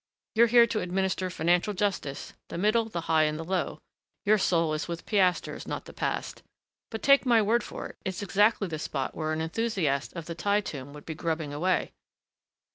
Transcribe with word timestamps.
You're 0.33 0.47
here 0.47 0.65
to 0.65 0.79
administer 0.79 1.29
financial 1.29 1.75
justice, 1.75 2.33
the 2.49 2.57
middle, 2.57 2.85
the 2.85 3.01
high, 3.01 3.25
and 3.25 3.37
the 3.37 3.43
low; 3.43 3.77
your 4.25 4.39
soul 4.39 4.73
is 4.73 4.87
with 4.87 5.05
piasters, 5.05 5.67
not 5.67 5.85
the 5.85 5.93
past. 5.93 6.41
But 6.89 7.03
take 7.03 7.23
my 7.23 7.39
word 7.39 7.63
for 7.63 7.85
it, 7.89 7.97
it's 8.03 8.23
exactly 8.23 8.67
the 8.67 8.79
spot 8.79 9.13
where 9.13 9.31
an 9.31 9.41
enthusiast 9.41 10.13
of 10.13 10.25
the 10.25 10.33
Thi 10.33 10.59
Tomb 10.61 10.93
would 10.93 11.05
be 11.05 11.13
grubbing 11.13 11.53
away.... 11.53 11.91